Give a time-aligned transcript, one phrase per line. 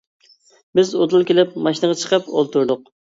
[0.79, 2.91] بىز ئۇدۇل كېلىپ ماشىنىغا چىقىپ ئولتۇردۇق.